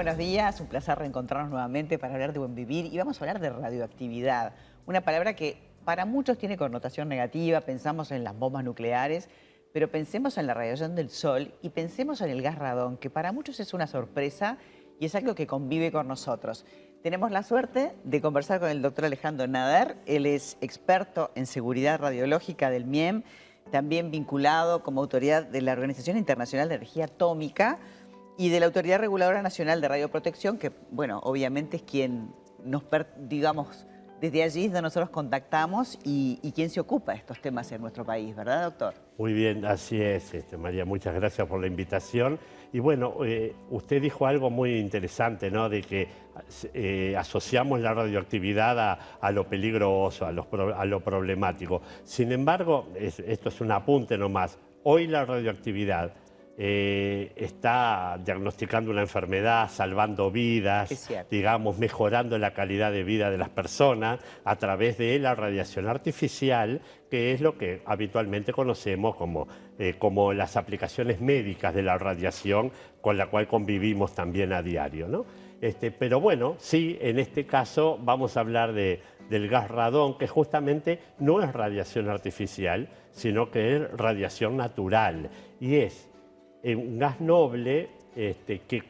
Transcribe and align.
buenos 0.00 0.16
días. 0.16 0.58
Un 0.62 0.66
placer 0.66 0.98
reencontrarnos 0.98 1.50
nuevamente 1.50 1.98
para 1.98 2.14
hablar 2.14 2.32
de 2.32 2.38
buen 2.38 2.54
vivir 2.54 2.86
y 2.86 2.96
vamos 2.96 3.20
a 3.20 3.22
hablar 3.22 3.38
de 3.38 3.50
radioactividad. 3.50 4.54
Una 4.86 5.02
palabra 5.02 5.36
que 5.36 5.58
para 5.84 6.06
muchos 6.06 6.38
tiene 6.38 6.56
connotación 6.56 7.06
negativa, 7.06 7.60
pensamos 7.60 8.10
en 8.10 8.24
las 8.24 8.34
bombas 8.34 8.64
nucleares, 8.64 9.28
pero 9.74 9.90
pensemos 9.90 10.38
en 10.38 10.46
la 10.46 10.54
radiación 10.54 10.94
del 10.94 11.10
sol 11.10 11.52
y 11.60 11.68
pensemos 11.68 12.22
en 12.22 12.30
el 12.30 12.40
gas 12.40 12.56
radón, 12.56 12.96
que 12.96 13.10
para 13.10 13.30
muchos 13.32 13.60
es 13.60 13.74
una 13.74 13.86
sorpresa 13.86 14.56
y 14.98 15.04
es 15.04 15.14
algo 15.14 15.34
que 15.34 15.46
convive 15.46 15.92
con 15.92 16.08
nosotros. 16.08 16.64
Tenemos 17.02 17.30
la 17.30 17.42
suerte 17.42 17.92
de 18.02 18.22
conversar 18.22 18.58
con 18.58 18.70
el 18.70 18.80
doctor 18.80 19.04
Alejandro 19.04 19.46
Nader. 19.48 19.98
Él 20.06 20.24
es 20.24 20.56
experto 20.62 21.30
en 21.34 21.44
seguridad 21.44 22.00
radiológica 22.00 22.70
del 22.70 22.86
MIEM, 22.86 23.22
también 23.70 24.10
vinculado 24.10 24.82
como 24.82 25.02
autoridad 25.02 25.44
de 25.44 25.60
la 25.60 25.72
Organización 25.72 26.16
Internacional 26.16 26.70
de 26.70 26.76
Energía 26.76 27.04
Atómica 27.04 27.78
y 28.40 28.48
de 28.48 28.58
la 28.58 28.64
Autoridad 28.64 29.00
Reguladora 29.00 29.42
Nacional 29.42 29.82
de 29.82 29.88
Radioprotección, 29.88 30.56
que, 30.56 30.72
bueno, 30.90 31.20
obviamente 31.24 31.76
es 31.76 31.82
quien 31.82 32.32
nos, 32.64 32.84
digamos, 33.18 33.86
desde 34.18 34.42
allí 34.42 34.64
es 34.64 34.68
donde 34.68 34.80
nosotros 34.80 35.10
contactamos 35.10 35.98
y, 36.04 36.38
quien 36.54 36.70
se 36.70 36.80
ocupa 36.80 37.12
de 37.12 37.18
estos 37.18 37.38
temas 37.42 37.70
en 37.70 37.82
nuestro 37.82 38.02
país, 38.02 38.34
¿verdad, 38.34 38.62
doctor? 38.62 38.94
Muy 39.18 39.34
bien, 39.34 39.66
así 39.66 40.00
es, 40.00 40.32
este, 40.32 40.56
María, 40.56 40.86
muchas 40.86 41.14
gracias 41.14 41.46
por 41.46 41.60
la 41.60 41.66
invitación. 41.66 42.38
Y 42.72 42.78
bueno, 42.78 43.26
eh, 43.26 43.54
usted 43.68 44.00
dijo 44.00 44.26
algo 44.26 44.48
muy 44.48 44.78
interesante, 44.78 45.50
¿no? 45.50 45.68
De 45.68 45.82
que 45.82 46.08
eh, 46.72 47.14
asociamos 47.18 47.80
la 47.80 47.92
radioactividad 47.92 48.98
a, 49.20 49.30
lo 49.32 49.46
peligroso, 49.48 50.24
a, 50.24 50.28
a, 50.30 50.84
lo 50.86 51.00
problemático. 51.00 51.82
Sin 52.04 52.32
embargo, 52.32 52.88
esto 52.96 53.50
es 53.50 53.60
un 53.60 53.70
apunte 53.70 54.16
nomás. 54.16 54.58
Hoy 54.82 55.08
la 55.08 55.26
radioactividad 55.26 56.14
eh, 56.62 57.32
está 57.36 58.20
diagnosticando 58.22 58.90
una 58.90 59.00
enfermedad, 59.00 59.70
salvando 59.70 60.30
vidas, 60.30 61.08
digamos, 61.30 61.78
mejorando 61.78 62.36
la 62.36 62.52
calidad 62.52 62.92
de 62.92 63.02
vida 63.02 63.30
de 63.30 63.38
las 63.38 63.48
personas 63.48 64.20
a 64.44 64.56
través 64.56 64.98
de 64.98 65.18
la 65.18 65.34
radiación 65.34 65.88
artificial, 65.88 66.82
que 67.10 67.32
es 67.32 67.40
lo 67.40 67.56
que 67.56 67.80
habitualmente 67.86 68.52
conocemos 68.52 69.16
como, 69.16 69.48
eh, 69.78 69.94
como 69.98 70.34
las 70.34 70.58
aplicaciones 70.58 71.22
médicas 71.22 71.74
de 71.74 71.82
la 71.82 71.96
radiación 71.96 72.72
con 73.00 73.16
la 73.16 73.28
cual 73.28 73.48
convivimos 73.48 74.14
también 74.14 74.52
a 74.52 74.62
diario. 74.62 75.08
¿no? 75.08 75.24
Este, 75.62 75.90
pero 75.90 76.20
bueno, 76.20 76.56
sí, 76.58 76.98
en 77.00 77.18
este 77.18 77.46
caso 77.46 77.98
vamos 78.02 78.36
a 78.36 78.40
hablar 78.40 78.74
de, 78.74 79.00
del 79.30 79.48
gas 79.48 79.70
radón, 79.70 80.18
que 80.18 80.28
justamente 80.28 80.98
no 81.20 81.40
es 81.40 81.54
radiación 81.54 82.10
artificial, 82.10 82.90
sino 83.12 83.50
que 83.50 83.76
es 83.76 83.90
radiación 83.92 84.58
natural. 84.58 85.30
Y 85.58 85.76
es 85.76 86.09
un 86.64 86.98
gas 86.98 87.20
noble 87.20 87.88
este, 88.14 88.60
que 88.60 88.82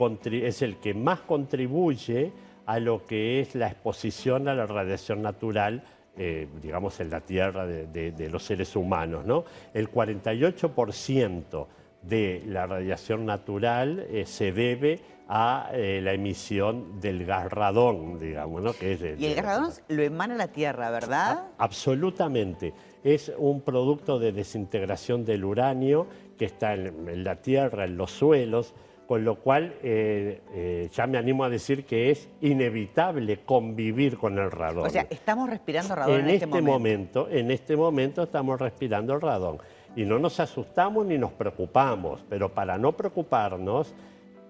es 0.47 0.63
el 0.63 0.77
que 0.77 0.95
más 0.95 1.21
contribuye 1.21 2.33
a 2.67 2.79
lo 2.79 3.05
que 3.05 3.41
es 3.41 3.55
la 3.55 3.69
exposición 3.69 4.49
a 4.49 4.55
la 4.55 4.67
radiación 4.67 5.23
natural, 5.23 5.83
eh, 6.17 6.49
digamos, 6.62 7.01
en 7.01 7.11
la 7.11 7.21
Tierra 7.21 7.67
de, 7.67 8.29
los 8.31 8.43
seres 8.45 8.77
humanos. 8.77 9.27
¿no? 9.27 9.45
El 9.75 9.91
48% 9.91 11.67
de 12.03 12.43
la 12.47 12.67
radiación 12.67 13.27
natural 13.27 14.06
eh, 14.11 14.25
se 14.27 14.53
debe 14.53 15.01
a 15.29 15.70
eh, 15.73 16.01
la 16.03 16.12
emisión 16.12 17.01
del 17.01 17.25
gas 17.25 17.53
radón, 17.53 18.19
digamos, 18.19 18.62
¿no? 18.62 18.73
Que 18.73 18.95
es 18.95 19.01
y 19.20 19.27
el 19.27 19.34
gas 19.37 19.45
radón 19.45 19.73
lo 19.89 20.03
emana 20.03 20.34
la 20.34 20.48
Tierra, 20.48 20.91
¿verdad? 20.91 21.45
absolutamente. 21.59 22.75
Es 23.05 23.33
un 23.39 23.62
producto 23.62 24.19
de 24.19 24.33
desintegración 24.33 25.25
del 25.25 25.45
uranio 25.45 26.09
que 26.37 26.47
está 26.47 26.75
en, 26.75 27.23
la 27.23 27.37
tierra, 27.37 27.84
en 27.84 27.97
los 27.97 28.11
suelos, 28.11 28.75
con 29.06 29.25
lo 29.25 29.37
cual 29.37 29.75
eh, 29.83 30.41
eh, 30.53 30.89
ya 30.93 31.06
me 31.06 31.19
animo 31.19 31.45
a 31.45 31.48
decir 31.48 31.84
que 31.84 32.11
es 32.11 32.28
inevitable 32.41 33.41
convivir 33.44 34.17
con 34.17 34.38
el 34.38 34.50
radón. 34.50 34.87
O 34.87 34.91
sea, 34.91 35.06
estamos 35.11 35.50
respirando 35.50 35.94
radón 35.94 36.21
en, 36.21 36.28
este, 36.28 36.44
este 36.47 36.62
momento. 36.62 37.28
En 37.28 37.50
este 37.50 37.77
momento 37.77 38.22
estamos 38.22 38.59
respirando 38.59 39.15
el 39.15 39.21
radón. 39.21 39.59
Y 39.97 40.05
no 40.05 40.19
nos 40.19 40.41
asustamos 40.41 41.06
ni 41.06 41.19
nos 41.19 41.33
preocupamos, 41.33 42.25
pero 42.28 42.49
para 42.49 42.78
no 42.78 42.93
preocuparnos 42.93 43.95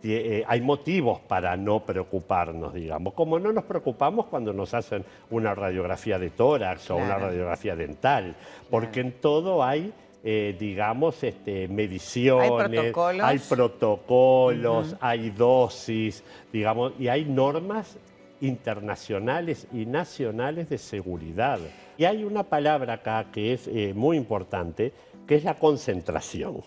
eh, 0.03 0.45
hay 0.47 0.61
motivos 0.62 1.21
para 1.21 1.56
no 1.56 1.84
preocuparnos, 1.84 2.73
digamos. 2.73 3.12
Como 3.15 3.39
no 3.39 3.53
nos 3.53 3.65
preocupamos 3.65 4.27
cuando 4.27 4.53
nos 4.53 4.73
hacen 4.73 5.05
una 5.31 5.55
radiografía 5.55 6.19
de 6.19 6.31
tórax 6.31 6.91
o 6.91 6.97
una 6.97 7.19
radiografía 7.19 7.77
dental, 7.77 8.34
porque 8.71 9.00
en 9.00 9.12
todo 9.21 9.62
hay 9.62 9.93
eh, 10.23 10.55
digamos, 10.59 11.23
este, 11.25 11.67
mediciones, 11.69 12.95
hay 13.23 13.39
protocolos, 13.39 14.95
hay, 15.00 15.31
dosis, 15.31 16.23
digamos, 16.53 16.93
y 16.99 17.09
hay 17.09 17.25
normas 17.25 17.97
internacionales 18.43 19.67
y 19.73 19.87
nacionales 19.87 20.69
de 20.69 20.77
seguridad. 20.77 21.59
Y 21.97 22.05
hay 22.05 22.25
una 22.25 22.43
palabra 22.43 22.95
acá 22.95 23.29
que 23.33 23.55
es 23.55 23.67
eh, 23.67 23.95
muy 23.95 24.19
importante, 24.19 24.93
que 25.31 25.37
es 25.37 25.45
la 25.45 25.55
concentración. 25.55 26.61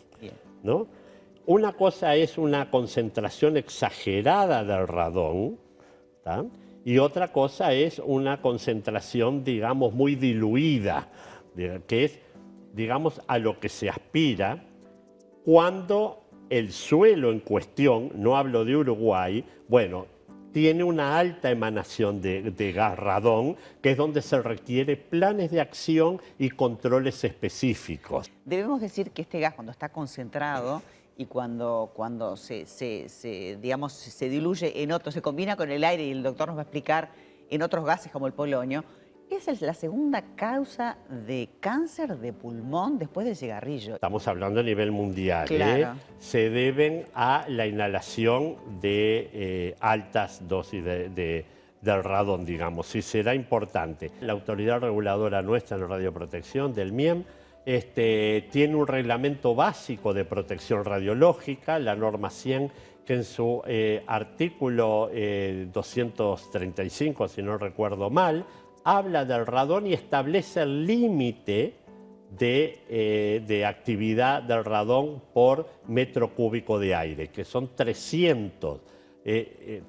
¿no? 0.63 0.87
Una 1.47 1.73
cosa 1.73 2.15
es 2.15 2.37
una 2.37 2.71
concentración 2.71 3.57
exagerada 3.57 4.63
del 4.63 4.87
radón, 4.87 5.59
y 6.85 6.97
otra 6.97 7.33
cosa 7.33 7.73
es 7.73 7.99
una 7.99 8.41
concentración, 8.41 9.43
digamos, 9.43 9.93
muy 9.93 10.15
diluida, 10.15 11.09
que 11.87 12.05
es 12.05 12.19
digamos, 12.71 13.21
a 13.27 13.37
lo 13.37 13.59
que 13.59 13.67
se 13.67 13.89
aspira 13.89 14.63
cuando 15.43 16.23
el 16.49 16.71
suelo 16.71 17.33
en 17.33 17.41
cuestión, 17.41 18.13
no 18.15 18.37
hablo 18.37 18.63
de 18.63 18.77
Uruguay, 18.77 19.43
bueno, 19.67 20.05
tiene 20.53 20.83
una 20.83 21.17
alta 21.17 21.49
emanación 21.49 22.21
de, 22.21 22.71
gas 22.73 22.97
radón, 22.97 23.57
que 23.81 23.91
es 23.91 23.97
donde 23.97 24.21
se 24.21 24.41
requiere 24.41 24.95
planes 24.95 25.51
de 25.51 25.59
acción 25.59 26.21
y 26.37 26.51
controles 26.51 27.23
específicos. 27.23 28.31
Debemos 28.45 28.79
decir 28.79 29.11
que 29.11 29.23
este 29.23 29.39
gas 29.39 29.55
cuando 29.55 29.71
está 29.71 29.89
concentrado 29.89 30.81
y 31.17 31.25
cuando, 31.25 31.91
cuando 31.95 32.37
se, 32.37 32.65
digamos, 33.59 33.93
se 33.93 34.29
diluye 34.29 34.83
en 34.83 34.91
otro, 34.91 35.11
se 35.11 35.21
combina 35.21 35.55
con 35.55 35.71
el 35.71 35.83
aire 35.83 36.05
y 36.05 36.11
el 36.11 36.23
doctor 36.23 36.47
nos 36.47 36.57
va 36.57 36.61
a 36.61 36.63
explicar 36.63 37.09
en 37.49 37.61
otros 37.63 37.83
gases 37.83 38.11
como 38.11 38.27
el 38.27 38.33
polonio, 38.33 38.83
es 39.35 39.61
la 39.61 39.73
segunda 39.73 40.23
causa 40.35 40.97
de 41.09 41.49
cáncer 41.59 42.17
de 42.17 42.33
pulmón 42.33 42.99
después 42.99 43.25
del 43.25 43.35
cigarrillo. 43.35 43.95
Estamos 43.95 44.27
hablando 44.27 44.59
a 44.59 44.63
nivel 44.63 44.91
mundial. 44.91 45.47
¿eh? 45.49 45.87
Se 46.19 46.49
deben 46.49 47.05
a 47.15 47.45
la 47.47 47.65
inhalación 47.65 48.57
de 48.79 49.29
eh, 49.33 49.75
altas 49.79 50.47
dosis 50.47 50.83
de, 50.83 51.45
del 51.81 52.03
radón, 52.03 52.45
digamos. 52.45 52.87
Sí 52.87 53.01
será 53.01 53.33
importante. 53.33 54.11
La 54.21 54.33
autoridad 54.33 54.81
reguladora 54.81 55.41
nuestra 55.41 55.77
en 55.77 55.89
radioprotección 55.89 56.73
del 56.73 56.93
MIEM 56.93 57.23
este, 57.65 58.47
tiene 58.51 58.75
un 58.75 58.87
reglamento 58.87 59.55
básico 59.55 60.13
de 60.13 60.25
protección 60.25 60.85
radiológica, 60.85 61.79
la 61.79 61.95
norma 61.95 62.29
100, 62.29 62.71
que 63.05 63.15
en 63.15 63.23
su 63.25 63.61
eh, 63.65 64.01
artículo 64.07 65.09
235, 65.11 67.27
si 67.27 67.41
no 67.41 67.57
recuerdo 67.57 68.09
mal, 68.09 68.45
habla 68.83 69.25
del 69.25 69.45
radón 69.45 69.87
y 69.87 69.93
establece 69.93 70.61
el 70.61 70.85
límite 70.85 71.75
de, 72.37 72.79
eh, 72.89 73.65
actividad 73.65 74.43
del 74.43 74.65
radón 74.65 75.21
por 75.33 75.69
metro 75.87 76.33
cúbico 76.33 76.79
de 76.79 76.95
aire, 76.95 77.27
que 77.29 77.45
son 77.45 77.75
300, 77.75 78.81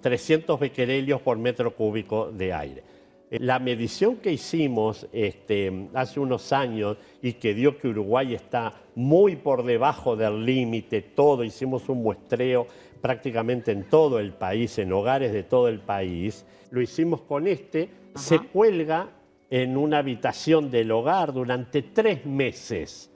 300 0.00 0.60
becquerelios 0.60 1.20
por 1.20 1.36
metro 1.38 1.74
cúbico 1.74 2.30
de 2.30 2.52
aire. 2.52 2.93
Eh, 3.30 3.38
la 3.40 3.58
medición 3.58 4.16
que 4.16 4.32
hicimos 4.32 5.06
este, 5.12 5.88
hace 5.94 6.20
unos 6.20 6.52
años 6.52 6.96
y 7.22 7.34
que 7.34 7.54
dio 7.54 7.78
que 7.78 7.88
Uruguay 7.88 8.34
está 8.34 8.74
muy 8.94 9.36
por 9.36 9.64
debajo 9.64 10.16
del 10.16 10.44
límite, 10.44 11.02
todo, 11.02 11.44
hicimos 11.44 11.88
un 11.88 12.02
muestreo 12.02 12.66
prácticamente 13.00 13.72
en 13.72 13.84
todo 13.88 14.18
el 14.18 14.32
país, 14.32 14.78
en 14.78 14.92
hogares 14.92 15.32
de 15.32 15.42
todo 15.42 15.68
el 15.68 15.80
país, 15.80 16.46
lo 16.70 16.80
hicimos 16.80 17.20
con 17.22 17.46
este, 17.46 17.90
se 18.14 18.38
cuelga 18.38 19.10
en 19.50 19.76
una 19.76 19.98
habitación 19.98 20.70
del 20.70 20.90
hogar 20.90 21.32
durante 21.32 21.82
tres 21.82 22.24
meses, 22.24 23.10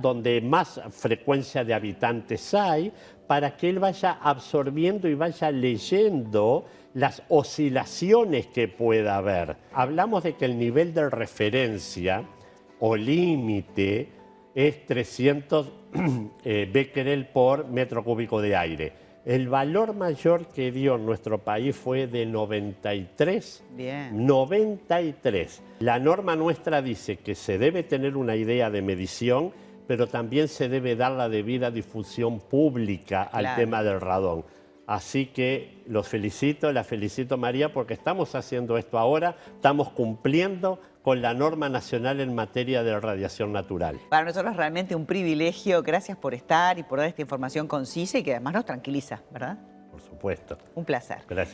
donde 0.00 0.40
más 0.42 0.80
frecuencia 0.90 1.64
de 1.64 1.72
habitantes 1.72 2.52
hay, 2.52 2.92
para 3.26 3.56
que 3.56 3.70
él 3.70 3.78
vaya 3.78 4.18
absorbiendo 4.20 5.08
y 5.08 5.14
vaya 5.14 5.50
leyendo 5.50 6.66
las 6.94 7.22
oscilaciones 7.28 8.48
que 8.48 8.68
pueda 8.68 9.16
haber. 9.16 9.56
Hablamos 9.72 10.24
de 10.24 10.34
que 10.34 10.44
el 10.44 10.58
nivel 10.58 10.92
de 10.92 11.08
referencia 11.08 12.24
o 12.80 12.96
límite 12.96 14.08
es 14.54 14.84
300 14.84 15.72
eh, 16.44 16.68
becquerel 16.70 17.26
por 17.28 17.66
metro 17.66 18.04
cúbico 18.04 18.42
de 18.42 18.54
aire. 18.54 18.92
El 19.24 19.48
valor 19.48 19.94
mayor 19.94 20.48
que 20.48 20.72
dio 20.72 20.98
nuestro 20.98 21.38
país 21.38 21.76
fue 21.76 22.08
de 22.08 22.26
93. 22.26 23.64
Bien. 23.76 24.26
93. 24.26 25.62
La 25.78 26.00
norma 26.00 26.34
nuestra 26.34 26.82
dice 26.82 27.18
que 27.18 27.36
se 27.36 27.56
debe 27.56 27.84
tener 27.84 28.16
una 28.16 28.34
idea 28.34 28.68
de 28.68 28.82
medición, 28.82 29.52
pero 29.86 30.06
también 30.06 30.48
se 30.48 30.68
debe 30.68 30.96
dar 30.96 31.12
la 31.12 31.28
debida 31.28 31.70
difusión 31.70 32.40
pública 32.40 33.22
al 33.22 33.54
tema 33.56 33.82
del 33.82 34.00
radón. 34.00 34.44
Así 34.86 35.26
que 35.26 35.82
los 35.86 36.08
felicito, 36.08 36.72
la 36.72 36.84
felicito 36.84 37.38
María, 37.38 37.72
porque 37.72 37.94
estamos 37.94 38.34
haciendo 38.34 38.76
esto 38.76 38.98
ahora, 38.98 39.36
estamos 39.54 39.90
cumpliendo 39.90 40.80
con 41.02 41.22
la 41.22 41.34
norma 41.34 41.68
nacional 41.68 42.20
en 42.20 42.34
materia 42.34 42.82
de 42.82 42.98
radiación 42.98 43.52
natural. 43.52 44.00
Para 44.08 44.24
nosotros 44.24 44.56
realmente 44.56 44.94
un 44.94 45.06
privilegio. 45.06 45.82
Gracias 45.82 46.16
por 46.16 46.34
estar 46.34 46.78
y 46.78 46.82
por 46.82 46.98
dar 46.98 47.08
esta 47.08 47.22
información 47.22 47.66
concisa 47.66 48.18
y 48.18 48.22
que 48.22 48.32
además 48.32 48.54
nos 48.54 48.64
tranquiliza, 48.64 49.22
¿verdad? 49.30 49.58
Por 49.90 50.00
supuesto. 50.00 50.58
Un 50.74 50.84
placer. 50.84 51.18
Gracias. 51.28 51.50